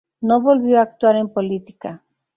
No 0.19 0.41
volvió 0.41 0.79
a 0.79 0.81
actuar 0.81 1.15
en 1.17 1.29
política. 1.29 2.01